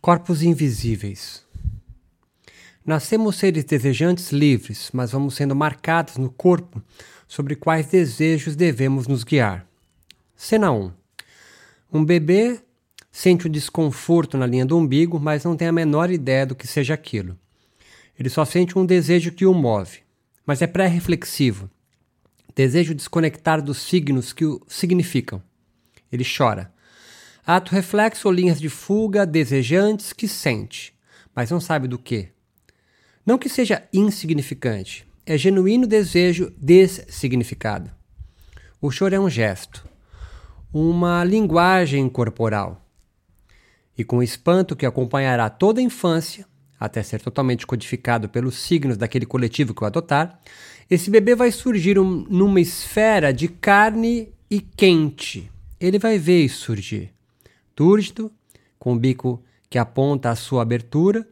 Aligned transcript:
Corpos 0.00 0.42
invisíveis. 0.42 1.44
Nascemos 2.86 3.36
seres 3.36 3.64
desejantes 3.64 4.32
livres, 4.32 4.88
mas 4.94 5.12
vamos 5.12 5.34
sendo 5.34 5.54
marcados 5.54 6.16
no 6.16 6.30
corpo 6.30 6.82
sobre 7.28 7.54
quais 7.54 7.88
desejos 7.88 8.56
devemos 8.56 9.06
nos 9.06 9.24
guiar. 9.24 9.66
Cena 10.34 10.72
1. 10.72 10.90
Um 11.92 12.02
bebê 12.02 12.60
sente 13.12 13.46
um 13.46 13.50
desconforto 13.50 14.38
na 14.38 14.46
linha 14.46 14.64
do 14.64 14.78
umbigo, 14.78 15.20
mas 15.20 15.44
não 15.44 15.54
tem 15.54 15.68
a 15.68 15.72
menor 15.72 16.10
ideia 16.10 16.46
do 16.46 16.54
que 16.54 16.66
seja 16.66 16.94
aquilo. 16.94 17.38
Ele 18.18 18.30
só 18.30 18.46
sente 18.46 18.78
um 18.78 18.86
desejo 18.86 19.32
que 19.32 19.44
o 19.44 19.52
move, 19.52 19.98
mas 20.46 20.62
é 20.62 20.66
pré-reflexivo. 20.66 21.68
Desejo 22.56 22.94
desconectar 22.94 23.60
dos 23.60 23.76
signos 23.76 24.32
que 24.32 24.46
o 24.46 24.62
significam. 24.66 25.42
Ele 26.10 26.24
chora 26.24 26.72
Ato 27.46 27.72
reflexo 27.72 28.28
ou 28.28 28.34
linhas 28.34 28.60
de 28.60 28.68
fuga 28.68 29.24
desejantes 29.24 30.12
que 30.12 30.28
sente, 30.28 30.94
mas 31.34 31.50
não 31.50 31.60
sabe 31.60 31.88
do 31.88 31.98
que. 31.98 32.28
Não 33.24 33.38
que 33.38 33.48
seja 33.48 33.82
insignificante, 33.92 35.06
é 35.24 35.38
genuíno 35.38 35.86
desejo 35.86 36.52
dessignificado. 36.58 37.90
O 38.80 38.90
choro 38.90 39.14
é 39.14 39.20
um 39.20 39.30
gesto, 39.30 39.86
uma 40.72 41.24
linguagem 41.24 42.08
corporal. 42.08 42.86
E 43.96 44.04
com 44.04 44.18
o 44.18 44.22
espanto 44.22 44.76
que 44.76 44.86
acompanhará 44.86 45.48
toda 45.50 45.80
a 45.80 45.84
infância, 45.84 46.46
até 46.78 47.02
ser 47.02 47.20
totalmente 47.20 47.66
codificado 47.66 48.28
pelos 48.28 48.56
signos 48.56 48.96
daquele 48.96 49.26
coletivo 49.26 49.74
que 49.74 49.82
o 49.82 49.86
adotar, 49.86 50.40
esse 50.90 51.10
bebê 51.10 51.34
vai 51.34 51.52
surgir 51.52 51.98
um, 51.98 52.26
numa 52.28 52.60
esfera 52.60 53.32
de 53.32 53.48
carne 53.48 54.32
e 54.50 54.60
quente. 54.60 55.50
Ele 55.78 55.98
vai 55.98 56.18
ver 56.18 56.44
isso 56.44 56.64
surgir 56.64 57.12
túrgido, 57.74 58.30
com 58.78 58.94
o 58.94 58.98
bico 58.98 59.42
que 59.68 59.78
aponta 59.78 60.30
à 60.30 60.36
sua 60.36 60.62
abertura, 60.62 61.26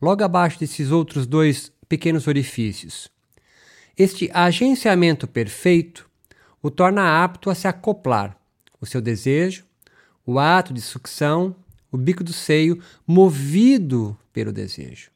logo 0.00 0.24
abaixo 0.24 0.58
desses 0.58 0.90
outros 0.90 1.26
dois 1.26 1.72
pequenos 1.88 2.26
orifícios. 2.26 3.10
Este 3.96 4.30
agenciamento 4.32 5.26
perfeito 5.26 6.10
o 6.62 6.70
torna 6.70 7.22
apto 7.22 7.50
a 7.50 7.54
se 7.54 7.66
acoplar, 7.66 8.36
o 8.80 8.86
seu 8.86 9.00
desejo, 9.00 9.64
o 10.24 10.38
ato 10.38 10.72
de 10.72 10.80
sucção, 10.80 11.54
o 11.90 11.98
bico 11.98 12.22
do 12.22 12.32
seio, 12.32 12.80
movido 13.06 14.16
pelo 14.32 14.52
desejo. 14.52 15.10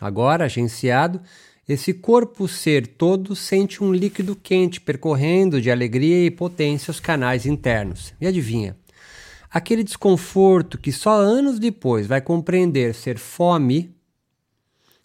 Agora, 0.00 0.44
agenciado, 0.44 1.20
esse 1.68 1.94
corpo 1.94 2.48
ser 2.48 2.86
todo 2.86 3.36
sente 3.36 3.82
um 3.82 3.92
líquido 3.92 4.34
quente 4.34 4.80
percorrendo 4.80 5.60
de 5.60 5.70
alegria 5.70 6.26
e 6.26 6.30
potência 6.30 6.90
os 6.90 6.98
canais 6.98 7.46
internos. 7.46 8.12
E 8.20 8.26
adivinha? 8.26 8.76
Aquele 9.50 9.82
desconforto 9.82 10.78
que 10.78 10.92
só 10.92 11.10
anos 11.10 11.58
depois 11.58 12.06
vai 12.06 12.20
compreender 12.20 12.94
ser 12.94 13.18
fome 13.18 13.92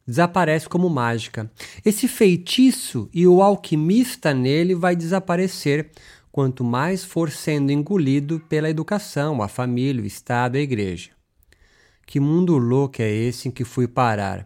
desaparece 0.05 0.69
como 0.69 0.87
mágica. 0.87 1.51
Esse 1.83 2.07
feitiço 2.07 3.09
e 3.11 3.25
o 3.25 3.41
alquimista 3.41 4.35
nele 4.35 4.75
vai 4.75 4.95
desaparecer 4.95 5.89
quanto 6.31 6.63
mais 6.63 7.03
for 7.03 7.31
sendo 7.31 7.71
engolido 7.71 8.39
pela 8.47 8.69
educação, 8.69 9.41
a 9.41 9.47
família, 9.47 10.03
o 10.03 10.05
Estado, 10.05 10.57
a 10.57 10.61
igreja. 10.61 11.09
Que 12.05 12.19
mundo 12.19 12.55
louco 12.57 13.01
é 13.01 13.09
esse 13.09 13.47
em 13.47 13.51
que 13.51 13.63
fui 13.63 13.87
parar? 13.87 14.45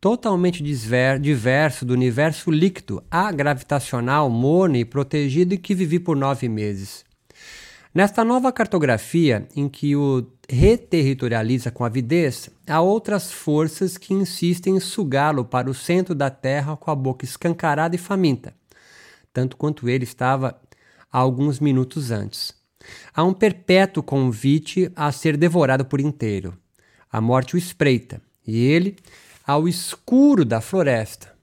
Totalmente 0.00 0.60
diverso 0.62 1.84
do 1.84 1.94
universo 1.94 2.50
líquido, 2.50 3.02
agravitacional, 3.08 4.28
morno 4.28 4.76
e 4.76 4.84
protegido 4.84 5.54
em 5.54 5.58
que 5.58 5.74
vivi 5.74 6.00
por 6.00 6.16
nove 6.16 6.48
meses. 6.48 7.05
Nesta 7.96 8.22
nova 8.22 8.52
cartografia, 8.52 9.48
em 9.56 9.70
que 9.70 9.96
o 9.96 10.26
reterritorializa 10.50 11.70
com 11.70 11.82
avidez, 11.82 12.50
há 12.68 12.78
outras 12.78 13.32
forças 13.32 13.96
que 13.96 14.12
insistem 14.12 14.76
em 14.76 14.80
sugá-lo 14.80 15.46
para 15.46 15.70
o 15.70 15.72
centro 15.72 16.14
da 16.14 16.28
terra 16.28 16.76
com 16.76 16.90
a 16.90 16.94
boca 16.94 17.24
escancarada 17.24 17.96
e 17.96 17.98
faminta, 17.98 18.52
tanto 19.32 19.56
quanto 19.56 19.88
ele 19.88 20.04
estava 20.04 20.60
há 21.10 21.18
alguns 21.18 21.58
minutos 21.58 22.10
antes. 22.10 22.52
Há 23.14 23.24
um 23.24 23.32
perpétuo 23.32 24.02
convite 24.02 24.92
a 24.94 25.10
ser 25.10 25.34
devorado 25.34 25.86
por 25.86 25.98
inteiro. 25.98 26.52
A 27.10 27.18
morte 27.18 27.54
o 27.54 27.58
espreita, 27.58 28.20
e 28.46 28.58
ele 28.58 28.94
ao 29.46 29.66
escuro 29.66 30.44
da 30.44 30.60
floresta. 30.60 31.34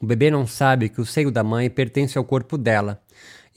O 0.00 0.06
bebê 0.06 0.30
não 0.30 0.46
sabe 0.46 0.88
que 0.88 1.00
o 1.00 1.04
seio 1.04 1.32
da 1.32 1.42
mãe 1.42 1.68
pertence 1.68 2.16
ao 2.16 2.24
corpo 2.24 2.56
dela 2.56 3.02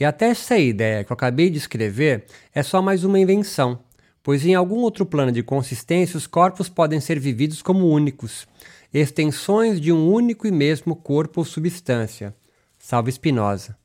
e 0.03 0.05
até 0.05 0.25
essa 0.25 0.57
ideia 0.57 1.01
que 1.01 1.13
eu 1.13 1.15
acabei 1.15 1.49
de 1.49 1.57
escrever 1.57 2.25
é 2.53 2.61
só 2.61 2.81
mais 2.81 3.05
uma 3.05 3.17
invenção, 3.17 3.79
pois 4.21 4.45
em 4.45 4.53
algum 4.53 4.79
outro 4.79 5.05
plano 5.05 5.31
de 5.31 5.41
consistência 5.41 6.17
os 6.17 6.27
corpos 6.27 6.67
podem 6.67 6.99
ser 6.99 7.17
vividos 7.17 7.61
como 7.61 7.87
únicos, 7.87 8.45
extensões 8.93 9.79
de 9.79 9.93
um 9.93 10.11
único 10.11 10.45
e 10.45 10.51
mesmo 10.51 10.93
corpo 10.93 11.39
ou 11.39 11.45
substância. 11.45 12.35
Salve 12.77 13.13
Spinoza. 13.13 13.77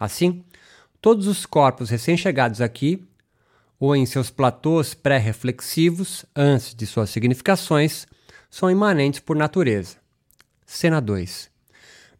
Assim, 0.00 0.42
todos 1.02 1.26
os 1.26 1.44
corpos 1.44 1.90
recém-chegados 1.90 2.62
aqui, 2.62 3.06
ou 3.78 3.94
em 3.94 4.06
seus 4.06 4.30
platôs 4.30 4.94
pré-reflexivos, 4.94 6.24
antes 6.34 6.74
de 6.74 6.86
suas 6.86 7.10
significações, 7.10 8.06
são 8.48 8.70
imanentes 8.70 9.20
por 9.20 9.36
natureza. 9.36 9.98
Cena 10.64 10.98
2. 10.98 11.57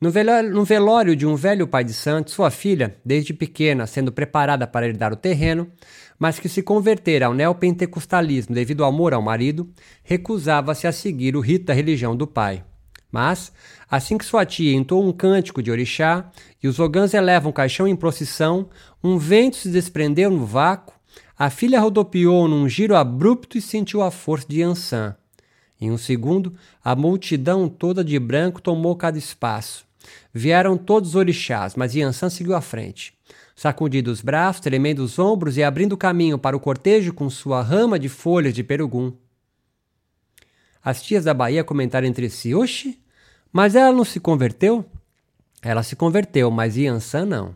No 0.01 0.13
velório, 0.13 0.51
no 0.51 0.65
velório, 0.65 1.17
de 1.17 1.27
um 1.27 1.35
velho 1.35 1.67
pai 1.67 1.83
de 1.83 1.93
santo, 1.93 2.31
sua 2.31 2.53
filha, 2.53 2.97
desde 3.05 3.35
pequena, 3.35 3.85
sendo 3.85 4.13
preparada 4.13 4.65
para 4.65 4.87
herdar 4.87 5.13
o 5.13 5.17
terreno, 5.17 5.69
mas 6.17 6.39
que 6.39 6.49
se 6.49 6.63
convertera 6.63 7.27
ao 7.27 7.35
neopentecostalismo 7.35 8.55
devido 8.55 8.85
ao 8.85 8.91
amor 8.91 9.13
ao 9.13 9.21
marido, 9.21 9.69
recusava-se 10.05 10.87
a 10.87 10.93
seguir 10.93 11.35
o 11.35 11.41
rito 11.41 11.65
da 11.65 11.75
religião 11.75 12.17
do 12.17 12.29
pai. 12.29 12.63
Mas, 13.11 13.53
assim 13.91 14.17
que 14.17 14.25
sua 14.25 14.47
tia 14.47 14.73
entoou 14.73 15.05
um 15.05 15.13
cântico 15.13 15.61
de 15.61 15.71
orixá 15.71 16.31
e 16.63 16.69
os 16.69 16.79
ogãs 16.79 17.13
elevam 17.13 17.51
o 17.51 17.55
caixão 17.55 17.89
em 17.89 17.97
procissão, 17.97 18.69
um 19.03 19.19
vento 19.19 19.57
se 19.57 19.69
desprendeu 19.69 20.31
no 20.31 20.47
vácuo, 20.47 20.95
a 21.37 21.51
filha 21.51 21.81
rodopiou 21.81 22.47
num 22.47 22.69
giro 22.69 22.95
abrupto 22.95 23.59
e 23.59 23.61
sentiu 23.61 24.01
a 24.03 24.13
força 24.13 24.47
de 24.49 24.63
Ansan. 24.63 25.17
Em 25.81 25.91
um 25.91 25.99
segundo, 25.99 26.55
a 26.85 26.95
multidão 26.95 27.69
toda 27.69 28.05
de 28.05 28.17
branco 28.19 28.63
tomou 28.63 28.95
cada 28.95 29.19
espaço. 29.19 29.88
Vieram 30.33 30.77
todos 30.77 31.11
os 31.11 31.15
orixás, 31.15 31.75
mas 31.75 31.95
Yansan 31.95 32.31
seguiu 32.31 32.55
à 32.55 32.61
frente. 32.61 33.15
Sacudindo 33.55 34.11
os 34.11 34.21
braços, 34.21 34.61
tremendo 34.61 35.01
os 35.01 35.19
ombros 35.19 35.57
e 35.57 35.63
abrindo 35.63 35.97
caminho 35.97 36.39
para 36.39 36.57
o 36.57 36.61
cortejo 36.61 37.13
com 37.13 37.29
sua 37.29 37.63
rama 37.63 37.99
de 37.99 38.09
folhas 38.09 38.55
de 38.55 38.63
perugum. 38.63 39.13
As 40.83 41.03
tias 41.03 41.25
da 41.25 41.35
Bahia 41.35 41.65
comentaram 41.65 42.07
entre 42.07 42.31
si: 42.31 42.55
Oxe, 42.55 42.99
mas 43.53 43.75
ela 43.75 43.93
não 43.93 44.05
se 44.05 44.21
converteu? 44.21 44.85
Ela 45.61 45.83
se 45.83 45.97
converteu, 45.97 46.51
mas 46.51 46.77
Yansan 46.77 47.27
não. 47.27 47.55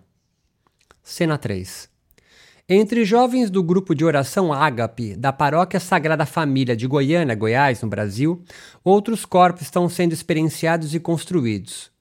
Cena 1.03 1.39
3 1.39 1.93
entre 2.75 3.05
jovens 3.05 3.51
do 3.51 3.63
grupo 3.63 3.95
de 3.95 4.03
oração 4.03 4.51
Ágape, 4.51 5.15
da 5.15 5.31
Paróquia 5.31 5.79
Sagrada 5.79 6.25
Família 6.25 6.75
de 6.75 6.87
Goiânia, 6.87 7.35
Goiás, 7.35 7.83
no 7.83 7.89
Brasil, 7.89 8.43
outros 8.83 9.27
corpos 9.27 9.61
estão 9.61 9.91
sendo 9.91 10.15
experienciados 10.15 10.95
e 10.95 10.99
construídos. 10.99 11.92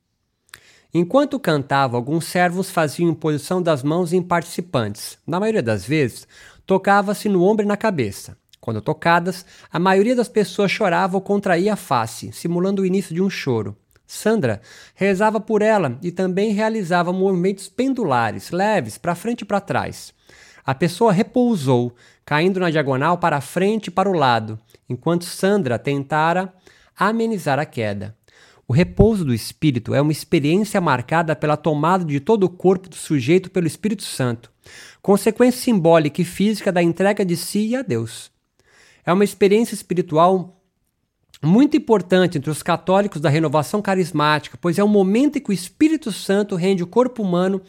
Enquanto 0.93 1.39
cantava, 1.39 1.95
alguns 1.95 2.25
servos 2.25 2.69
faziam 2.69 3.09
imposição 3.09 3.61
das 3.61 3.81
mãos 3.81 4.11
em 4.11 4.21
participantes. 4.21 5.17
Na 5.25 5.39
maioria 5.39 5.63
das 5.63 5.85
vezes, 5.85 6.27
tocava-se 6.65 7.29
no 7.29 7.43
ombro 7.43 7.63
e 7.63 7.67
na 7.67 7.77
cabeça. 7.77 8.37
Quando 8.59 8.81
tocadas, 8.81 9.45
a 9.71 9.79
maioria 9.79 10.15
das 10.15 10.27
pessoas 10.27 10.69
chorava 10.69 11.15
ou 11.15 11.21
contraía 11.21 11.73
a 11.73 11.77
face, 11.77 12.31
simulando 12.33 12.81
o 12.81 12.85
início 12.85 13.15
de 13.15 13.21
um 13.21 13.29
choro. 13.29 13.75
Sandra 14.05 14.61
rezava 14.93 15.39
por 15.39 15.61
ela 15.61 15.97
e 16.01 16.11
também 16.11 16.51
realizava 16.51 17.13
movimentos 17.13 17.69
pendulares, 17.69 18.51
leves, 18.51 18.97
para 18.97 19.15
frente 19.15 19.41
e 19.41 19.45
para 19.45 19.61
trás. 19.61 20.13
A 20.65 20.75
pessoa 20.75 21.13
repousou, 21.13 21.95
caindo 22.25 22.59
na 22.59 22.69
diagonal 22.69 23.17
para 23.17 23.37
a 23.37 23.41
frente 23.41 23.87
e 23.87 23.91
para 23.91 24.09
o 24.09 24.13
lado, 24.13 24.59
enquanto 24.89 25.23
Sandra 25.23 25.79
tentara 25.79 26.53
amenizar 26.97 27.57
a 27.57 27.65
queda. 27.65 28.15
O 28.71 28.73
repouso 28.73 29.25
do 29.25 29.33
espírito 29.33 29.93
é 29.93 30.01
uma 30.01 30.13
experiência 30.13 30.79
marcada 30.79 31.35
pela 31.35 31.57
tomada 31.57 32.05
de 32.05 32.21
todo 32.21 32.45
o 32.45 32.49
corpo 32.49 32.87
do 32.87 32.95
sujeito 32.95 33.51
pelo 33.51 33.67
Espírito 33.67 34.03
Santo, 34.03 34.49
consequência 35.01 35.59
simbólica 35.59 36.21
e 36.21 36.23
física 36.23 36.71
da 36.71 36.81
entrega 36.81 37.25
de 37.25 37.35
si 37.35 37.75
a 37.75 37.81
Deus. 37.81 38.31
É 39.05 39.11
uma 39.11 39.25
experiência 39.25 39.73
espiritual 39.73 40.63
muito 41.43 41.75
importante 41.75 42.37
entre 42.37 42.49
os 42.49 42.63
católicos 42.63 43.19
da 43.19 43.27
renovação 43.27 43.81
carismática, 43.81 44.57
pois 44.61 44.79
é 44.79 44.83
o 44.85 44.87
momento 44.87 45.37
em 45.37 45.41
que 45.41 45.49
o 45.49 45.53
Espírito 45.53 46.09
Santo 46.09 46.55
rende 46.55 46.81
o 46.81 46.87
corpo 46.87 47.23
humano 47.23 47.61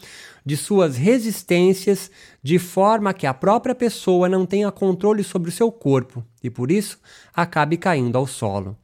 de 0.45 0.55
suas 0.55 0.95
resistências, 0.95 2.09
de 2.41 2.57
forma 2.57 3.13
que 3.13 3.27
a 3.27 3.33
própria 3.33 3.75
pessoa 3.75 4.29
não 4.29 4.45
tenha 4.45 4.71
controle 4.71 5.21
sobre 5.21 5.49
o 5.49 5.53
seu 5.53 5.69
corpo 5.69 6.23
e 6.41 6.49
por 6.49 6.71
isso 6.71 6.97
acabe 7.35 7.75
caindo 7.75 8.17
ao 8.17 8.25
solo. 8.25 8.77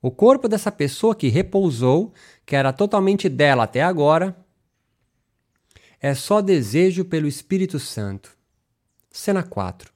O 0.00 0.10
corpo 0.10 0.48
dessa 0.48 0.70
pessoa 0.70 1.14
que 1.14 1.28
repousou, 1.28 2.12
que 2.44 2.54
era 2.54 2.72
totalmente 2.72 3.28
dela 3.28 3.64
até 3.64 3.82
agora, 3.82 4.36
é 6.00 6.14
só 6.14 6.40
desejo 6.40 7.04
pelo 7.04 7.26
Espírito 7.26 7.78
Santo. 7.78 8.36
Cena 9.10 9.42
4. 9.42 9.90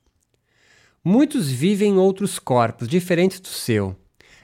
Muitos 1.04 1.50
vivem 1.50 1.92
em 1.92 1.98
outros 1.98 2.38
corpos 2.38 2.88
diferentes 2.88 3.40
do 3.40 3.48
seu. 3.48 3.96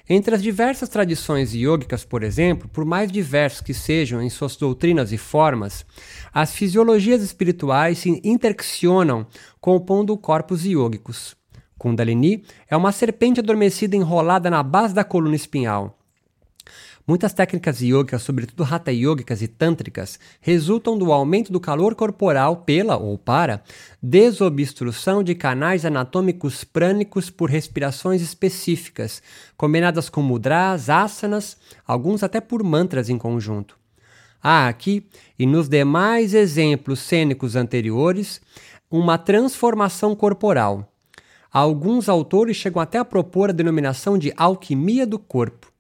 Entre 0.09 0.35
as 0.35 0.43
diversas 0.43 0.89
tradições 0.89 1.53
yogicas, 1.53 2.05
por 2.05 2.23
exemplo, 2.23 2.69
por 2.69 2.85
mais 2.85 3.11
diversos 3.11 3.61
que 3.61 3.75
sejam 3.75 4.23
em 4.23 4.31
suas 4.31 4.55
doutrinas 4.55 5.11
e 5.11 5.19
formas, 5.19 5.85
as 6.33 6.55
fisiologias 6.55 7.23
espirituais 7.23 7.99
se 7.99 8.21
interaccionam 8.23 9.27
compondo 9.61 10.17
corpos 10.17 10.65
yogicos. 10.65 11.35
Kundalini 11.79 12.45
é 12.69 12.77
uma 12.77 12.93
serpente 12.93 13.41
adormecida 13.41 13.97
enrolada 13.97 14.51
na 14.51 14.63
base 14.63 14.95
da 14.95 15.05
coluna 15.05 15.37
espinhal. 15.37 15.97
Muitas 17.09 17.33
técnicas 17.33 17.81
yogicas, 17.81 18.23
sobretudo 18.23 18.65
hatha 18.65 18.91
yogicas 18.91 19.41
e 19.41 19.47
tântricas, 19.47 20.19
resultam 20.41 20.99
do 20.99 21.13
aumento 21.13 21.53
do 21.53 21.61
calor 21.61 21.95
corporal 21.95 22.57
pela 22.57 22.97
ou 22.97 23.17
para 23.17 23.63
desobstrução 24.03 25.23
de 25.23 25.33
canais 25.37 25.85
anatômicos 25.85 26.65
prânicos 26.65 27.31
por 27.31 27.49
respirações 27.49 28.21
específicas, 28.21 29.23
combinadas 29.57 30.09
com 30.09 30.21
mudras, 30.21 30.91
asanas, 30.91 31.57
alguns 31.87 32.25
até 32.25 32.41
por 32.41 32.65
mantras 32.65 33.09
em 33.09 33.17
conjunto. 33.17 33.79
Há 34.43 34.67
aqui, 34.67 35.07
e 35.39 35.47
nos 35.47 35.69
demais 35.69 36.35
exemplos 36.35 36.99
cênicos 36.99 37.55
anteriores, 37.55 38.41
uma 38.91 39.17
transformação 39.17 40.17
corporal. 40.17 40.93
Alguns 41.57 42.07
autores 42.07 42.55
chegam 42.55 42.83
até 42.83 42.99
a 42.99 43.05
propor 43.05 43.49
a 43.49 43.53
denominação 43.55 44.19
de 44.19 44.31
alquimia 44.37 45.07
do 45.07 45.19
corpo. 45.19 45.73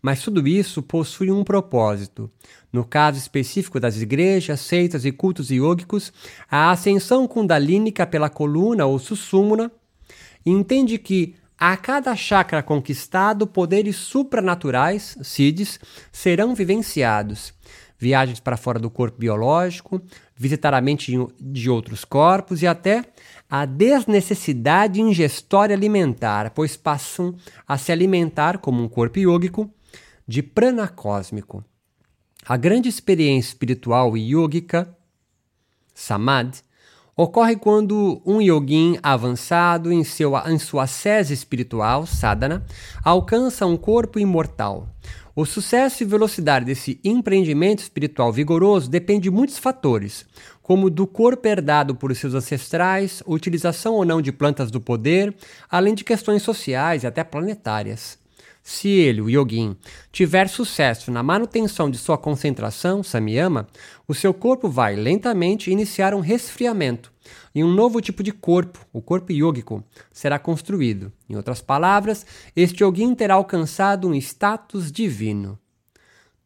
Mas 0.00 0.22
tudo 0.22 0.46
isso 0.46 0.84
possui 0.84 1.32
um 1.32 1.42
propósito. 1.42 2.30
No 2.72 2.84
caso 2.84 3.18
específico 3.18 3.80
das 3.80 4.00
igrejas, 4.00 4.60
seitas 4.60 5.04
e 5.04 5.10
cultos 5.10 5.50
yogicos, 5.50 6.12
a 6.48 6.70
ascensão 6.70 7.26
kundalínica 7.26 8.06
pela 8.06 8.30
coluna 8.30 8.86
ou 8.86 9.00
sussumna 9.00 9.68
entende 10.46 10.96
que 10.96 11.34
a 11.58 11.76
cada 11.76 12.14
chakra 12.14 12.62
conquistado, 12.62 13.48
poderes 13.48 13.96
supranaturais, 13.96 15.18
siddhis, 15.22 15.80
serão 16.12 16.54
vivenciados. 16.54 17.52
Viagens 17.98 18.38
para 18.38 18.56
fora 18.56 18.78
do 18.78 18.90
corpo 18.90 19.18
biológico, 19.18 20.00
visitar 20.36 20.72
a 20.72 20.80
mente 20.80 21.12
de 21.40 21.70
outros 21.70 22.04
corpos 22.04 22.62
e 22.62 22.66
até 22.66 23.02
a 23.48 23.64
desnecessidade 23.64 25.00
ingestória 25.00 25.74
alimentar, 25.74 26.50
pois 26.50 26.76
passam 26.76 27.34
a 27.66 27.78
se 27.78 27.92
alimentar 27.92 28.58
como 28.58 28.82
um 28.82 28.88
corpo 28.88 29.18
yógico 29.18 29.70
de 30.26 30.42
prana 30.42 30.88
cósmico. 30.88 31.64
A 32.44 32.56
grande 32.56 32.88
experiência 32.88 33.48
espiritual 33.48 34.16
yógica, 34.16 34.96
samadhi, 35.94 36.60
ocorre 37.16 37.56
quando 37.56 38.20
um 38.26 38.42
yogin 38.42 38.98
avançado 39.02 39.90
em, 39.90 40.04
seu, 40.04 40.36
em 40.46 40.58
sua 40.58 40.86
sese 40.86 41.32
espiritual, 41.32 42.06
sadhana, 42.06 42.64
alcança 43.02 43.64
um 43.64 43.76
corpo 43.76 44.18
imortal. 44.18 44.88
O 45.34 45.44
sucesso 45.44 46.02
e 46.02 46.06
velocidade 46.06 46.64
desse 46.64 47.00
empreendimento 47.04 47.80
espiritual 47.80 48.32
vigoroso 48.32 48.88
depende 48.88 49.24
de 49.24 49.30
muitos 49.30 49.58
fatores, 49.58 50.24
como 50.66 50.90
do 50.90 51.06
corpo 51.06 51.46
herdado 51.46 51.94
por 51.94 52.12
seus 52.16 52.34
ancestrais, 52.34 53.22
utilização 53.24 53.94
ou 53.94 54.04
não 54.04 54.20
de 54.20 54.32
plantas 54.32 54.68
do 54.68 54.80
poder, 54.80 55.32
além 55.70 55.94
de 55.94 56.02
questões 56.02 56.42
sociais 56.42 57.04
e 57.04 57.06
até 57.06 57.22
planetárias. 57.22 58.18
Se 58.64 58.88
ele, 58.88 59.20
o 59.20 59.30
yogin, 59.30 59.76
tiver 60.10 60.48
sucesso 60.48 61.12
na 61.12 61.22
manutenção 61.22 61.88
de 61.88 61.96
sua 61.96 62.18
concentração, 62.18 63.00
samyama, 63.00 63.68
o 64.08 64.12
seu 64.12 64.34
corpo 64.34 64.68
vai 64.68 64.96
lentamente 64.96 65.70
iniciar 65.70 66.12
um 66.12 66.20
resfriamento 66.20 67.12
e 67.54 67.62
um 67.62 67.72
novo 67.72 68.00
tipo 68.00 68.20
de 68.20 68.32
corpo, 68.32 68.84
o 68.92 69.00
corpo 69.00 69.30
yógico, 69.30 69.84
será 70.12 70.36
construído. 70.36 71.12
Em 71.30 71.36
outras 71.36 71.62
palavras, 71.62 72.26
este 72.56 72.82
yogin 72.82 73.14
terá 73.14 73.34
alcançado 73.34 74.08
um 74.08 74.14
status 74.14 74.90
divino. 74.90 75.56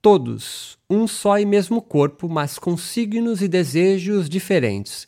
Todos, 0.03 0.79
um 0.89 1.07
só 1.07 1.39
e 1.39 1.45
mesmo 1.45 1.83
corpo, 1.83 2.27
mas 2.27 2.59
com 2.59 2.75
signos 2.75 3.43
e 3.43 3.49
desejos 3.49 4.31
diferentes. 4.31 5.07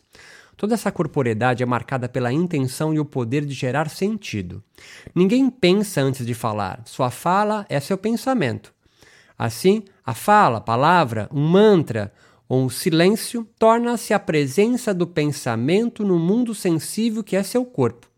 Toda 0.55 0.75
essa 0.75 0.93
corporeidade 0.93 1.63
é 1.63 1.67
marcada 1.67 2.11
pela 2.11 2.31
intenção 2.31 2.93
e 2.93 3.01
o 3.01 3.05
poder 3.07 3.47
de 3.47 3.55
gerar 3.55 3.89
sentido. 3.89 4.63
Ninguém 5.15 5.49
pensa 5.49 6.03
antes 6.03 6.27
de 6.27 6.35
falar, 6.35 6.83
sua 6.85 7.11
fala 7.11 7.65
é 7.71 7.81
seu 7.81 7.97
pensamento. 7.97 8.75
Assim, 9.39 9.83
a 10.05 10.13
fala, 10.13 10.61
palavra, 10.61 11.27
um 11.33 11.49
mantra 11.49 12.13
ou 12.47 12.63
um 12.63 12.69
silêncio 12.69 13.49
torna-se 13.59 14.13
a 14.13 14.19
presença 14.19 14.93
do 14.93 15.07
pensamento 15.07 16.05
no 16.05 16.19
mundo 16.19 16.55
sensível 16.55 17.25
que 17.25 17.35
é 17.35 17.43
seu 17.43 17.65
corpo. 17.65 18.09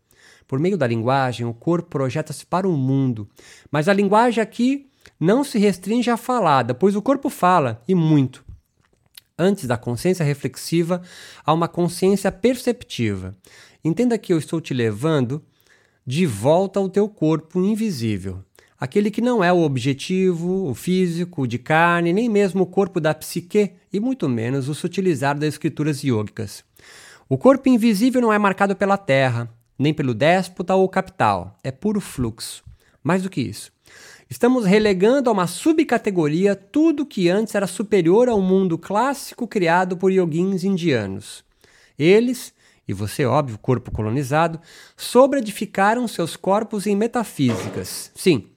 Por 0.45 0.59
meio 0.59 0.77
da 0.77 0.85
linguagem, 0.85 1.47
o 1.47 1.53
corpo 1.53 1.89
projeta-se 1.89 2.45
para 2.45 2.67
o 2.67 2.75
mundo. 2.75 3.29
Mas 3.71 3.87
a 3.87 3.93
linguagem 3.93 4.43
aqui 4.43 4.89
não 5.25 5.43
se 5.43 5.57
restringe 5.57 6.09
à 6.11 6.15
falada, 6.15 6.75
pois 6.75 6.95
o 6.95 7.01
corpo 7.01 7.29
fala, 7.29 7.81
e 7.87 7.95
muito. 7.95 8.45
Antes 9.37 9.65
da 9.65 9.75
consciência 9.75 10.23
reflexiva, 10.23 11.01
há 11.43 11.51
uma 11.51 11.67
consciência 11.67 12.31
perceptiva. 12.31 13.35
Entenda 13.83 14.17
que 14.19 14.31
eu 14.31 14.37
estou 14.37 14.61
te 14.61 14.73
levando 14.73 15.43
de 16.05 16.27
volta 16.27 16.79
ao 16.79 16.87
teu 16.87 17.09
corpo 17.09 17.59
invisível. 17.59 18.43
Aquele 18.79 19.09
que 19.09 19.19
não 19.19 19.43
é 19.43 19.51
o 19.51 19.63
objetivo, 19.63 20.69
o 20.69 20.75
físico, 20.75 21.41
o 21.41 21.47
de 21.47 21.57
carne, 21.57 22.13
nem 22.13 22.29
mesmo 22.29 22.63
o 22.63 22.67
corpo 22.67 22.99
da 23.01 23.13
psique, 23.13 23.71
e 23.91 23.99
muito 23.99 24.29
menos 24.29 24.69
o 24.69 24.75
sutilizar 24.75 25.37
das 25.37 25.55
escrituras 25.55 26.03
yogicas. 26.03 26.63
O 27.27 27.37
corpo 27.37 27.67
invisível 27.67 28.21
não 28.21 28.31
é 28.31 28.37
marcado 28.37 28.75
pela 28.75 28.97
terra, 28.97 29.49
nem 29.77 29.93
pelo 29.93 30.13
déspota 30.13 30.75
ou 30.75 30.87
capital, 30.87 31.57
é 31.63 31.71
puro 31.71 31.99
fluxo. 31.99 32.63
Mais 33.05 33.23
do 33.23 33.29
que 33.29 33.39
isso, 33.39 33.71
Estamos 34.27 34.65
relegando 34.65 35.29
a 35.29 35.33
uma 35.33 35.45
subcategoria 35.45 36.55
tudo 36.55 37.05
que 37.05 37.29
antes 37.29 37.53
era 37.53 37.67
superior 37.67 38.27
ao 38.27 38.41
mundo 38.41 38.75
clássico 38.75 39.47
criado 39.47 39.95
por 39.95 40.11
yoguins 40.11 40.63
indianos. 40.63 41.45
Eles, 41.97 42.51
e 42.87 42.93
você, 42.93 43.23
óbvio, 43.23 43.59
corpo 43.59 43.91
colonizado, 43.91 44.59
sobreedificaram 44.97 46.07
seus 46.07 46.35
corpos 46.35 46.87
em 46.87 46.95
metafísicas. 46.95 48.11
Sim, 48.15 48.47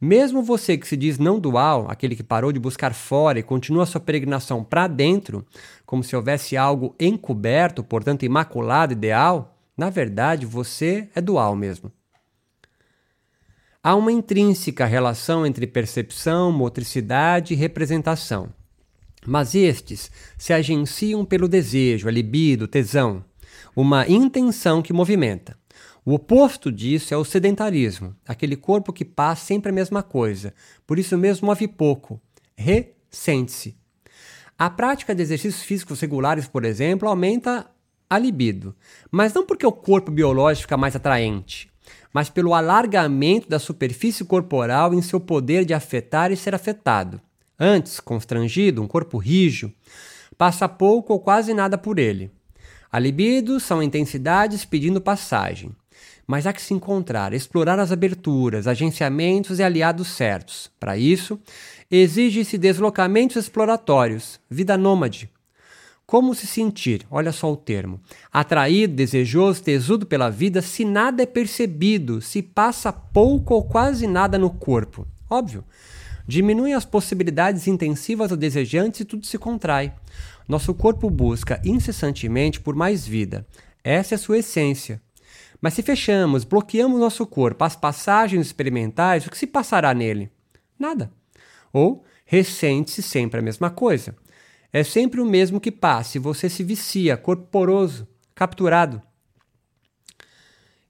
mesmo 0.00 0.42
você 0.42 0.76
que 0.76 0.88
se 0.88 0.96
diz 0.96 1.18
não 1.18 1.38
dual, 1.38 1.86
aquele 1.88 2.16
que 2.16 2.24
parou 2.24 2.50
de 2.50 2.58
buscar 2.58 2.92
fora 2.92 3.38
e 3.38 3.44
continua 3.44 3.86
sua 3.86 4.00
peregrinação 4.00 4.64
para 4.64 4.88
dentro, 4.88 5.46
como 5.86 6.02
se 6.02 6.16
houvesse 6.16 6.56
algo 6.56 6.96
encoberto, 6.98 7.84
portanto 7.84 8.24
imaculado, 8.24 8.92
ideal, 8.92 9.56
na 9.76 9.88
verdade 9.88 10.44
você 10.44 11.08
é 11.14 11.20
dual 11.20 11.54
mesmo. 11.54 11.92
Há 13.84 13.96
uma 13.96 14.12
intrínseca 14.12 14.86
relação 14.86 15.44
entre 15.44 15.66
percepção, 15.66 16.52
motricidade 16.52 17.52
e 17.52 17.56
representação. 17.56 18.54
Mas 19.26 19.56
estes 19.56 20.08
se 20.38 20.52
agenciam 20.52 21.24
pelo 21.24 21.48
desejo, 21.48 22.06
a 22.06 22.12
libido, 22.12 22.68
tesão, 22.68 23.24
uma 23.74 24.06
intenção 24.06 24.82
que 24.82 24.92
movimenta. 24.92 25.58
O 26.04 26.14
oposto 26.14 26.70
disso 26.70 27.12
é 27.12 27.16
o 27.16 27.24
sedentarismo, 27.24 28.14
aquele 28.24 28.54
corpo 28.54 28.92
que 28.92 29.04
passa 29.04 29.46
sempre 29.46 29.70
a 29.70 29.74
mesma 29.74 30.00
coisa, 30.00 30.54
por 30.86 30.96
isso 30.96 31.18
mesmo 31.18 31.46
move 31.46 31.66
pouco, 31.66 32.22
ressente-se. 32.56 33.76
A 34.56 34.70
prática 34.70 35.12
de 35.12 35.22
exercícios 35.22 35.64
físicos 35.64 36.00
regulares, 36.00 36.46
por 36.46 36.64
exemplo, 36.64 37.08
aumenta 37.08 37.68
a 38.08 38.16
libido, 38.16 38.76
mas 39.10 39.34
não 39.34 39.44
porque 39.44 39.66
o 39.66 39.72
corpo 39.72 40.12
biológico 40.12 40.62
fica 40.62 40.76
mais 40.76 40.94
atraente, 40.94 41.71
mas 42.12 42.28
pelo 42.28 42.54
alargamento 42.54 43.48
da 43.48 43.58
superfície 43.58 44.24
corporal 44.24 44.92
em 44.92 45.00
seu 45.00 45.18
poder 45.18 45.64
de 45.64 45.72
afetar 45.72 46.30
e 46.30 46.36
ser 46.36 46.54
afetado. 46.54 47.20
Antes, 47.58 48.00
constrangido, 48.00 48.82
um 48.82 48.88
corpo 48.88 49.18
rijo, 49.18 49.72
passa 50.36 50.68
pouco 50.68 51.12
ou 51.12 51.20
quase 51.20 51.54
nada 51.54 51.78
por 51.78 51.98
ele. 51.98 52.30
A 52.90 52.98
libido 52.98 53.58
são 53.58 53.82
intensidades 53.82 54.64
pedindo 54.64 55.00
passagem. 55.00 55.74
Mas 56.26 56.46
há 56.46 56.52
que 56.52 56.62
se 56.62 56.72
encontrar, 56.72 57.32
explorar 57.32 57.78
as 57.78 57.90
aberturas, 57.90 58.66
agenciamentos 58.66 59.58
e 59.58 59.62
aliados 59.62 60.08
certos. 60.08 60.70
Para 60.78 60.96
isso, 60.96 61.40
exige-se 61.90 62.56
deslocamentos 62.56 63.36
exploratórios, 63.36 64.38
vida 64.48 64.76
nômade, 64.76 65.28
como 66.12 66.34
se 66.34 66.46
sentir, 66.46 67.06
olha 67.10 67.32
só 67.32 67.50
o 67.50 67.56
termo, 67.56 67.98
atraído, 68.30 68.94
desejoso, 68.94 69.62
tesudo 69.62 70.04
pela 70.04 70.28
vida 70.28 70.60
se 70.60 70.84
nada 70.84 71.22
é 71.22 71.26
percebido, 71.26 72.20
se 72.20 72.42
passa 72.42 72.92
pouco 72.92 73.54
ou 73.54 73.64
quase 73.64 74.06
nada 74.06 74.36
no 74.36 74.50
corpo. 74.50 75.06
Óbvio. 75.30 75.64
Diminuem 76.28 76.74
as 76.74 76.84
possibilidades 76.84 77.66
intensivas 77.66 78.30
ou 78.30 78.36
desejantes 78.36 79.00
e 79.00 79.04
tudo 79.06 79.24
se 79.24 79.38
contrai. 79.38 79.90
Nosso 80.46 80.74
corpo 80.74 81.08
busca 81.08 81.58
incessantemente 81.64 82.60
por 82.60 82.74
mais 82.74 83.06
vida. 83.06 83.46
Essa 83.82 84.14
é 84.14 84.16
a 84.16 84.18
sua 84.18 84.36
essência. 84.36 85.00
Mas 85.62 85.72
se 85.72 85.82
fechamos, 85.82 86.44
bloqueamos 86.44 87.00
nosso 87.00 87.24
corpo 87.24 87.64
às 87.64 87.74
passagens 87.74 88.48
experimentais, 88.48 89.26
o 89.26 89.30
que 89.30 89.38
se 89.38 89.46
passará 89.46 89.94
nele? 89.94 90.30
Nada. 90.78 91.10
Ou 91.72 92.04
ressente-se 92.26 93.00
sempre 93.00 93.40
a 93.40 93.42
mesma 93.42 93.70
coisa. 93.70 94.14
É 94.72 94.82
sempre 94.82 95.20
o 95.20 95.26
mesmo 95.26 95.60
que 95.60 95.70
passe, 95.70 96.18
você 96.18 96.48
se 96.48 96.64
vicia, 96.64 97.16
corporoso, 97.16 98.08
capturado. 98.34 99.02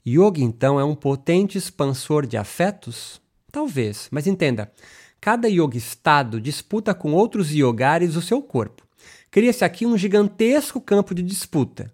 Yoga, 0.06 0.40
então, 0.40 0.78
é 0.78 0.84
um 0.84 0.94
potente 0.94 1.58
expansor 1.58 2.26
de 2.26 2.36
afetos? 2.36 3.20
Talvez, 3.50 4.08
mas 4.10 4.26
entenda: 4.26 4.72
cada 5.20 5.48
yoga 5.48 5.76
estado 5.76 6.40
disputa 6.40 6.94
com 6.94 7.12
outros 7.12 7.50
yogares 7.50 8.14
o 8.14 8.22
seu 8.22 8.40
corpo. 8.40 8.86
Cria-se 9.30 9.64
aqui 9.64 9.84
um 9.84 9.98
gigantesco 9.98 10.80
campo 10.80 11.14
de 11.14 11.22
disputa. 11.22 11.92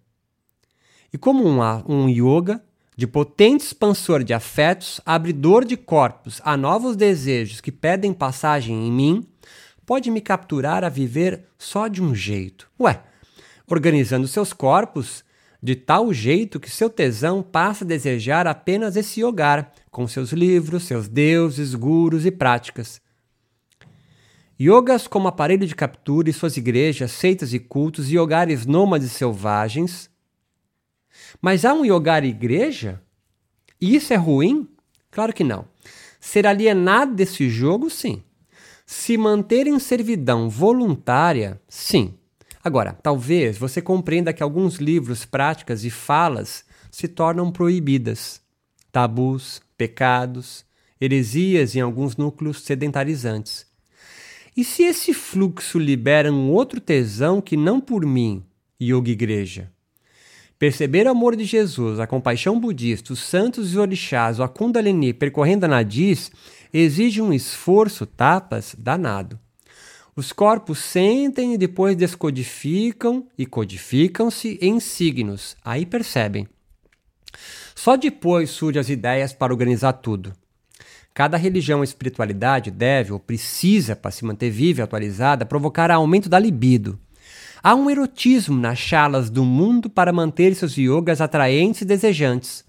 E 1.12 1.16
como 1.16 1.46
um, 1.46 1.60
um 1.86 2.08
yoga 2.08 2.62
de 2.96 3.06
potente 3.06 3.64
expansor 3.64 4.24
de 4.24 4.34
afetos, 4.34 5.00
abridor 5.06 5.64
de 5.64 5.76
corpos 5.76 6.40
a 6.44 6.56
novos 6.56 6.96
desejos 6.96 7.60
que 7.60 7.70
pedem 7.70 8.12
passagem 8.12 8.86
em 8.86 8.90
mim, 8.90 9.26
pode 9.88 10.10
me 10.10 10.20
capturar 10.20 10.84
a 10.84 10.90
viver 10.90 11.46
só 11.56 11.88
de 11.88 12.02
um 12.02 12.14
jeito. 12.14 12.70
Ué, 12.78 13.02
organizando 13.66 14.28
seus 14.28 14.52
corpos 14.52 15.24
de 15.62 15.74
tal 15.74 16.12
jeito 16.12 16.60
que 16.60 16.70
seu 16.70 16.90
tesão 16.90 17.42
passa 17.42 17.84
a 17.84 17.88
desejar 17.88 18.46
apenas 18.46 18.94
esse 18.94 19.24
hogar, 19.24 19.72
com 19.90 20.06
seus 20.06 20.32
livros, 20.32 20.84
seus 20.84 21.08
deuses, 21.08 21.74
gurus 21.74 22.26
e 22.26 22.30
práticas. 22.30 23.00
Yogas 24.60 25.06
como 25.06 25.28
aparelho 25.28 25.66
de 25.66 25.74
captura 25.74 26.28
e 26.28 26.34
suas 26.34 26.56
igrejas, 26.58 27.10
seitas 27.12 27.54
e 27.54 27.58
cultos 27.58 28.12
e 28.12 28.18
hogares 28.18 28.66
nômades 28.66 29.12
selvagens 29.12 30.10
mas 31.40 31.64
há 31.64 31.72
um 31.74 31.84
yogar 31.84 32.24
igreja? 32.24 33.02
E 33.80 33.94
isso 33.94 34.12
é 34.12 34.16
ruim? 34.16 34.68
Claro 35.10 35.32
que 35.32 35.44
não. 35.44 35.66
Ser 36.20 36.46
alienado 36.46 37.14
desse 37.14 37.48
jogo, 37.48 37.88
sim. 37.88 38.22
Se 38.90 39.18
manter 39.18 39.66
em 39.66 39.78
servidão 39.78 40.48
voluntária, 40.48 41.60
sim. 41.68 42.14
Agora, 42.64 42.94
talvez 43.02 43.58
você 43.58 43.82
compreenda 43.82 44.32
que 44.32 44.42
alguns 44.42 44.76
livros, 44.76 45.26
práticas 45.26 45.84
e 45.84 45.90
falas 45.90 46.64
se 46.90 47.06
tornam 47.06 47.52
proibidas. 47.52 48.40
Tabus, 48.90 49.60
pecados, 49.76 50.64
heresias 50.98 51.76
em 51.76 51.82
alguns 51.82 52.16
núcleos 52.16 52.62
sedentarizantes. 52.62 53.66
E 54.56 54.64
se 54.64 54.84
esse 54.84 55.12
fluxo 55.12 55.78
libera 55.78 56.32
um 56.32 56.50
outro 56.50 56.80
tesão 56.80 57.42
que 57.42 57.58
não 57.58 57.82
por 57.82 58.06
mim, 58.06 58.42
yoga 58.80 59.10
igreja? 59.10 59.70
Perceber 60.58 61.06
o 61.06 61.10
amor 61.10 61.36
de 61.36 61.44
Jesus, 61.44 62.00
a 62.00 62.06
compaixão 62.06 62.58
budista, 62.58 63.12
os 63.12 63.20
santos 63.20 63.72
e 63.72 63.78
orixás, 63.78 64.40
a 64.40 64.48
Kundalini 64.48 65.12
percorrendo 65.12 65.66
a 65.66 65.68
Nadis 65.68 66.32
exige 66.72 67.22
um 67.22 67.32
esforço, 67.32 68.04
tapas, 68.04 68.74
danado. 68.76 69.38
Os 70.16 70.32
corpos 70.32 70.80
sentem 70.80 71.54
e 71.54 71.58
depois 71.58 71.94
descodificam 71.94 73.28
e 73.38 73.46
codificam-se 73.46 74.58
em 74.60 74.80
signos. 74.80 75.56
Aí 75.64 75.86
percebem. 75.86 76.48
Só 77.72 77.96
depois 77.96 78.50
surgem 78.50 78.80
as 78.80 78.88
ideias 78.88 79.32
para 79.32 79.52
organizar 79.52 79.92
tudo. 79.92 80.32
Cada 81.14 81.36
religião 81.36 81.84
espiritualidade 81.84 82.72
deve 82.72 83.12
ou 83.12 83.20
precisa, 83.20 83.94
para 83.94 84.10
se 84.10 84.24
manter 84.24 84.50
viva 84.50 84.80
e 84.80 84.82
atualizada, 84.82 85.46
provocar 85.46 85.88
aumento 85.88 86.28
da 86.28 86.38
libido. 86.38 86.98
Há 87.62 87.74
um 87.74 87.90
erotismo 87.90 88.58
nas 88.58 88.78
chalas 88.78 89.30
do 89.30 89.44
mundo 89.44 89.90
para 89.90 90.12
manter 90.12 90.54
seus 90.54 90.76
yogas 90.76 91.20
atraentes 91.20 91.82
e 91.82 91.84
desejantes. 91.84 92.64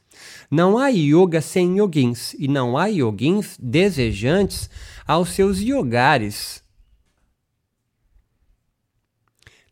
Não 0.49 0.77
há 0.77 0.87
yoga 0.89 1.41
sem 1.41 1.77
yogins 1.77 2.33
e 2.33 2.47
não 2.47 2.77
há 2.77 2.87
yogins 2.87 3.55
desejantes 3.59 4.69
aos 5.05 5.29
seus 5.29 5.59
yogares. 5.59 6.63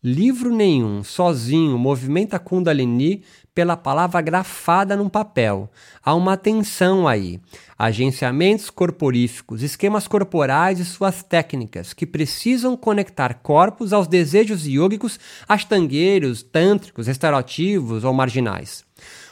Livro 0.04 0.56
nenhum, 0.56 1.04
sozinho, 1.04 1.78
movimenta 1.78 2.38
Kundalini 2.38 3.24
pela 3.58 3.76
palavra 3.76 4.22
grafada 4.22 4.96
num 4.96 5.10
papel. 5.10 5.68
Há 6.06 6.14
uma 6.14 6.38
tensão 6.38 7.08
aí. 7.08 7.42
Agenciamentos 7.76 8.70
corporíficos, 8.70 9.64
esquemas 9.64 10.08
corporais 10.08 10.80
e 10.80 10.86
suas 10.86 11.24
técnicas 11.24 11.92
que 11.92 12.06
precisam 12.06 12.78
conectar 12.78 13.34
corpos 13.42 13.94
aos 13.94 14.08
desejos 14.08 14.68
yogicos 14.68 15.20
astangueiros, 15.50 16.44
tântricos, 16.44 17.08
restaurativos 17.08 18.04
ou 18.04 18.14
marginais. 18.14 18.86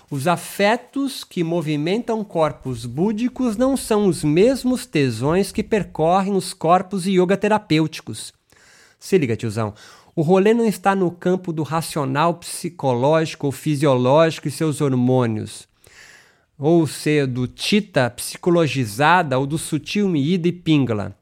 Os 0.10 0.28
afetos 0.28 1.24
que 1.24 1.44
movimentam 1.44 2.24
corpos 2.24 2.88
búdicos 2.88 3.56
não 3.58 3.78
são 3.78 4.08
os 4.08 4.24
mesmos 4.24 4.88
tesões 4.88 5.52
que 5.52 5.62
percorrem 5.62 6.34
os 6.34 6.52
corpos 6.52 7.06
yoga 7.06 7.38
terapêuticos. 7.38 8.34
Se 9.00 9.20
liga, 9.20 9.36
tiozão. 9.36 9.76
O 10.18 10.22
rolê 10.22 10.54
não 10.54 10.66
está 10.66 10.96
no 10.96 11.12
campo 11.12 11.52
do 11.52 11.62
racional 11.62 12.36
psicológico 12.36 13.48
ou 13.48 13.52
fisiológico 13.52 14.48
e 14.48 14.52
seus 14.52 14.80
hormônios, 14.80 15.68
ou 16.58 16.88
ser 16.88 17.28
do 17.28 17.46
tita 17.46 18.10
psicologizada 18.10 19.38
ou 19.38 19.46
do 19.46 19.58
sutil 19.58 20.08
miída 20.08 20.48
e 20.48 20.54
pingala. 20.54 21.14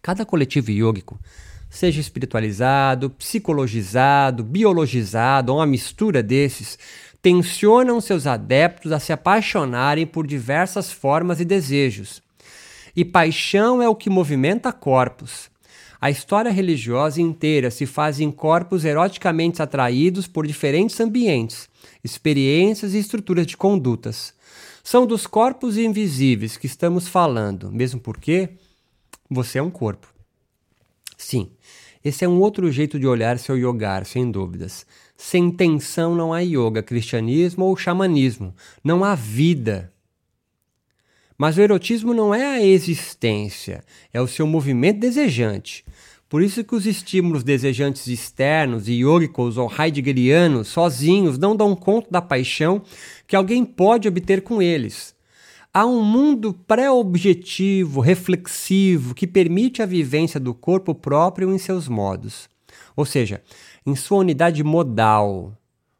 Cada 0.00 0.24
coletivo 0.24 0.70
yógico, 0.70 1.20
seja 1.68 2.00
espiritualizado, 2.00 3.10
psicologizado, 3.10 4.42
biologizado 4.42 5.52
ou 5.52 5.58
uma 5.58 5.66
mistura 5.66 6.22
desses, 6.22 6.78
tensionam 7.20 8.00
seus 8.00 8.26
adeptos 8.26 8.90
a 8.90 8.98
se 8.98 9.12
apaixonarem 9.12 10.06
por 10.06 10.26
diversas 10.26 10.90
formas 10.90 11.40
e 11.40 11.44
desejos. 11.44 12.22
E 12.96 13.04
paixão 13.04 13.82
é 13.82 13.88
o 13.88 13.94
que 13.94 14.08
movimenta 14.08 14.72
corpos. 14.72 15.52
A 16.04 16.10
história 16.10 16.50
religiosa 16.50 17.18
inteira 17.18 17.70
se 17.70 17.86
faz 17.86 18.20
em 18.20 18.30
corpos 18.30 18.84
eroticamente 18.84 19.62
atraídos 19.62 20.26
por 20.26 20.46
diferentes 20.46 21.00
ambientes, 21.00 21.66
experiências 22.04 22.92
e 22.92 22.98
estruturas 22.98 23.46
de 23.46 23.56
condutas. 23.56 24.34
São 24.82 25.06
dos 25.06 25.26
corpos 25.26 25.78
invisíveis 25.78 26.58
que 26.58 26.66
estamos 26.66 27.08
falando, 27.08 27.72
mesmo 27.72 27.98
porque 27.98 28.50
você 29.30 29.58
é 29.58 29.62
um 29.62 29.70
corpo. 29.70 30.06
Sim, 31.16 31.50
esse 32.04 32.22
é 32.22 32.28
um 32.28 32.38
outro 32.38 32.70
jeito 32.70 32.98
de 32.98 33.06
olhar 33.06 33.38
seu 33.38 33.56
yogar, 33.56 34.04
sem 34.04 34.30
dúvidas. 34.30 34.84
Sem 35.16 35.50
tensão 35.50 36.14
não 36.14 36.34
há 36.34 36.40
yoga, 36.40 36.82
cristianismo 36.82 37.64
ou 37.64 37.74
xamanismo. 37.78 38.54
Não 38.84 39.02
há 39.04 39.14
vida. 39.14 39.90
Mas 41.36 41.56
o 41.58 41.60
erotismo 41.60 42.14
não 42.14 42.34
é 42.34 42.44
a 42.44 42.62
existência, 42.64 43.82
é 44.12 44.20
o 44.20 44.28
seu 44.28 44.46
movimento 44.46 45.00
desejante. 45.00 45.84
Por 46.34 46.42
isso 46.42 46.64
que 46.64 46.74
os 46.74 46.84
estímulos 46.84 47.44
desejantes 47.44 48.08
externos, 48.08 48.88
yogicos 48.88 49.56
ou 49.56 49.70
heideggerianos, 49.70 50.66
sozinhos, 50.66 51.38
não 51.38 51.54
dão 51.54 51.76
conta 51.76 52.08
da 52.10 52.20
paixão 52.20 52.82
que 53.24 53.36
alguém 53.36 53.64
pode 53.64 54.08
obter 54.08 54.42
com 54.42 54.60
eles. 54.60 55.14
Há 55.72 55.86
um 55.86 56.02
mundo 56.02 56.52
pré-objetivo, 56.52 58.00
reflexivo, 58.00 59.14
que 59.14 59.28
permite 59.28 59.80
a 59.80 59.86
vivência 59.86 60.40
do 60.40 60.52
corpo 60.52 60.92
próprio 60.92 61.54
em 61.54 61.58
seus 61.58 61.86
modos. 61.86 62.48
Ou 62.96 63.04
seja, 63.04 63.40
em 63.86 63.94
sua 63.94 64.18
unidade 64.18 64.64
modal, 64.64 65.56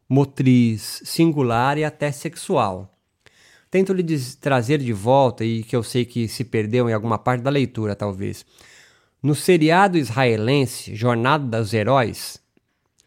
motriz, 0.09 1.01
singular 1.05 1.77
e 1.77 1.85
até 1.85 2.11
sexual 2.11 2.91
tento 3.71 3.91
lhe 3.91 4.03
trazer 4.39 4.77
de 4.77 4.93
volta, 4.93 5.43
e 5.43 5.61
que 5.61 5.75
eu 5.75 5.83
sei 5.83 6.05
que 6.05 6.29
se 6.29 6.45
perdeu 6.45 6.89
em 6.89 6.93
alguma 6.93 7.17
parte 7.17 7.41
da 7.41 7.49
leitura, 7.49 7.93
talvez. 7.93 8.45
No 9.25 9.33
seriado 9.33 9.97
israelense 9.97 10.93
Jornada 10.93 11.57
dos 11.57 11.73
Heróis, 11.73 12.39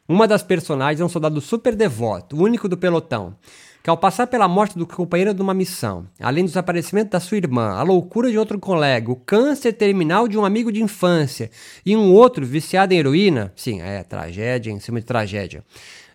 uma 0.09 0.27
das 0.27 0.43
personagens 0.43 1.01
é 1.01 1.05
um 1.05 1.09
soldado 1.09 1.41
super 1.41 1.77
devoto, 1.77 2.35
o 2.35 2.43
único 2.43 2.69
do 2.69 2.77
pelotão, 2.77 3.37
que 3.85 3.89
ao 3.89 3.97
passar 3.97 4.27
pela 4.27 4.49
morte 4.49 4.77
do 4.77 4.85
companheiro 4.85 5.33
de 5.33 5.41
uma 5.41 5.55
missão, 5.55 6.09
além 6.19 6.43
do 6.43 6.49
desaparecimento 6.49 7.13
da 7.13 7.21
sua 7.21 7.37
irmã, 7.37 7.69
a 7.69 7.85
loucura 7.85 8.33
de 8.33 8.37
outro 8.37 8.59
colega, 8.59 9.13
o 9.13 9.15
câncer 9.15 9.73
terminal 9.75 10.27
de 10.27 10.37
um 10.37 10.45
amigo 10.45 10.73
de 10.73 10.83
infância 10.83 11.53
e 11.87 11.97
um 11.97 12.13
outro 12.13 12.45
viciado 12.45 12.93
em 12.93 12.99
heroína, 12.99 13.53
sim, 13.55 13.81
é 13.81 14.03
tragédia 14.03 14.73
em 14.73 14.81
cima 14.81 14.99
de 14.99 15.07
tragédia, 15.07 15.65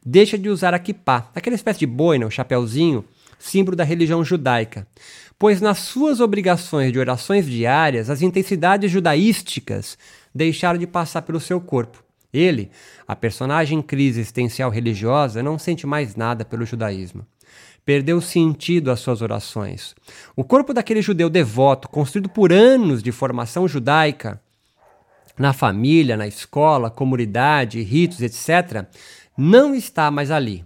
deixa 0.06 0.38
de 0.38 0.50
usar 0.50 0.74
a 0.74 0.80
kippah, 0.80 1.32
aquela 1.34 1.56
espécie 1.56 1.80
de 1.80 1.88
boina, 1.88 2.28
o 2.28 2.30
chapéuzinho, 2.30 3.06
símbolo 3.44 3.76
da 3.76 3.84
religião 3.84 4.24
judaica, 4.24 4.88
pois 5.38 5.60
nas 5.60 5.80
suas 5.80 6.22
obrigações 6.22 6.94
de 6.94 7.00
orações 7.00 7.46
diárias, 7.46 8.10
as 8.10 8.22
intensidades 8.22 8.90
judaísticas 8.90 9.98
deixaram 10.34 10.80
de 10.80 10.88
passar 10.88 11.24
pelo 11.24 11.42
seu 11.42 11.60
corpo. 11.60 12.02
Ele, 12.34 12.72
a 13.06 13.16
personagem 13.16 13.80
em 13.80 13.82
crise 13.82 14.22
existencial 14.22 14.70
religiosa, 14.70 15.44
não 15.44 15.60
sente 15.60 15.86
mais 15.86 16.16
nada 16.16 16.46
pelo 16.46 16.66
judaísmo. 16.66 17.28
Perdeu 17.86 18.22
sentido 18.22 18.90
às 18.90 19.02
suas 19.02 19.22
orações. 19.22 19.94
O 20.36 20.44
corpo 20.44 20.74
daquele 20.74 21.02
judeu 21.02 21.30
devoto, 21.30 21.90
construído 21.90 22.30
por 22.30 22.54
anos 22.54 23.04
de 23.04 23.12
formação 23.12 23.68
judaica, 23.68 24.42
na 25.38 25.52
família, 25.52 26.16
na 26.16 26.28
escola, 26.28 26.90
comunidade, 26.90 27.82
ritos, 27.82 28.22
etc., 28.22 28.86
não 29.38 29.76
está 29.76 30.10
mais 30.10 30.32
ali. 30.32 30.64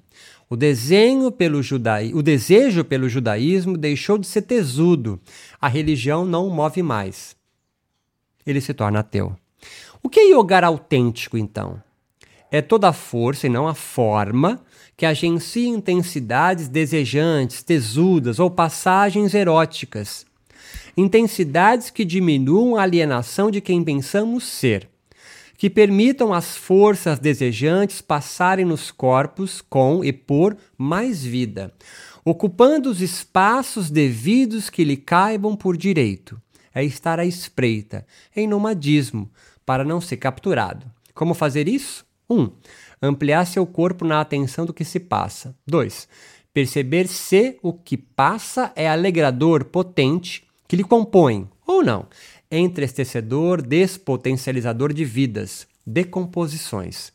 O 0.50 0.56
desenho 0.56 1.32
pelo 1.32 1.62
judaí... 1.62 2.13
o 2.13 2.22
desejo 2.22 2.84
pelo 2.84 3.10
judaísmo 3.10 3.77
deixou 3.77 4.18
de 4.18 4.25
ser 4.25 4.44
tesudo. 4.44 5.20
A 5.60 5.68
religião 5.68 6.25
não 6.25 6.48
o 6.48 6.54
move 6.54 6.82
mais. 6.82 7.36
Ele 8.46 8.62
se 8.62 8.74
torna 8.74 9.00
ateu. 9.00 9.36
O 10.01 10.10
que 10.10 10.22
é 10.22 10.30
yogar 10.30 10.63
autêntico, 10.63 11.38
então? 11.38 11.82
É 12.50 12.62
toda 12.62 12.88
a 12.88 12.94
força 12.94 13.48
e 13.48 13.50
não 13.50 13.68
a 13.68 13.74
forma 13.74 14.62
que 14.96 15.06
agencia 15.06 15.68
intensidades 15.68 16.70
desejantes, 16.70 17.62
tesudas 17.62 18.39
ou 18.39 18.50
passagens 18.50 19.34
eróticas. 19.34 20.25
Intensidades 20.96 21.89
que 21.89 22.06
diminuam 22.06 22.77
a 22.77 22.84
alienação 22.84 23.51
de 23.51 23.60
quem 23.60 23.84
pensamos 23.84 24.46
ser, 24.46 24.89
que 25.58 25.70
permitam 25.70 26.32
as 26.32 26.56
forças 26.56 27.18
desejantes 27.18 28.00
passarem 28.00 28.64
nos 28.64 28.92
corpos 28.92 29.60
com 29.60 30.06
e 30.06 30.14
por 30.14 30.56
mais 30.78 31.24
vida, 31.24 31.74
ocupando 32.24 32.90
os 32.90 33.02
espaços 33.02 33.90
devidos 33.90 34.70
que 34.70 34.84
lhe 34.84 34.96
caibam 34.96 35.56
por 35.56 35.76
direito. 35.76 36.40
É 36.74 36.84
estar 36.84 37.20
à 37.20 37.26
espreita, 37.26 38.06
em 38.36 38.48
nomadismo, 38.48 39.32
para 39.66 39.84
não 39.84 40.00
ser 40.00 40.18
capturado. 40.18 40.86
Como 41.16 41.34
fazer 41.34 41.68
isso? 41.68 42.06
1. 42.30 42.40
Um, 42.40 42.52
ampliar 43.02 43.46
seu 43.46 43.66
corpo 43.66 44.06
na 44.06 44.22
atenção 44.22 44.64
do 44.64 44.74
que 44.74 44.86
se 44.86 45.00
passa. 45.00 45.56
2. 45.66 46.08
Perceber 46.54 47.08
se 47.08 47.58
o 47.64 47.74
que 47.74 47.98
passa 47.98 48.72
é 48.76 48.88
alegrador, 48.88 49.66
potente, 49.66 50.44
que 50.68 50.76
lhe 50.76 50.84
compõe, 50.84 51.50
ou 51.66 51.84
não. 51.84 52.06
Entristecedor, 52.50 53.62
despotencializador 53.62 54.94
de 54.94 55.04
vidas, 55.04 55.68
decomposições. 55.86 57.12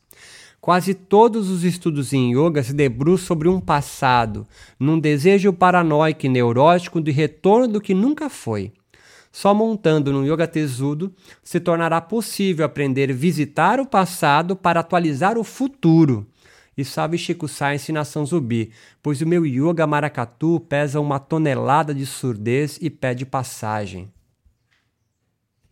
Quase 0.61 0.93
todos 0.93 1.49
os 1.49 1.65
estudos 1.65 2.13
em 2.13 2.37
yoga 2.37 2.63
se 2.63 2.75
debruçam 2.75 3.29
sobre 3.29 3.49
um 3.49 3.59
passado, 3.59 4.47
num 4.79 4.99
desejo 4.99 5.51
paranoico 5.51 6.27
e 6.27 6.29
neurótico 6.29 7.01
de 7.01 7.11
retorno 7.11 7.67
do 7.67 7.81
que 7.81 7.95
nunca 7.95 8.29
foi. 8.29 8.73
Só 9.33 9.55
montando 9.55 10.13
no 10.13 10.23
Yoga 10.23 10.47
Tesudo 10.47 11.11
se 11.43 11.59
tornará 11.59 12.03
possível 12.03 12.67
aprender 12.67 13.11
a 13.11 13.15
visitar 13.15 13.81
o 13.81 13.87
passado 13.87 14.55
para 14.55 14.81
atualizar 14.81 15.39
o 15.39 15.43
futuro. 15.43 16.27
E 16.77 16.85
sabe 16.85 17.17
Chico 17.17 17.49
Science 17.49 17.91
e 17.91 17.95
Nação 17.95 18.27
Zubi, 18.27 18.71
pois 19.03 19.23
o 19.23 19.27
meu 19.27 19.47
Yoga 19.47 19.87
Maracatu 19.87 20.61
pesa 20.61 21.01
uma 21.01 21.19
tonelada 21.19 21.95
de 21.95 22.05
surdez 22.05 22.79
e 22.83 22.91
pede 22.91 23.25
passagem. 23.25 24.11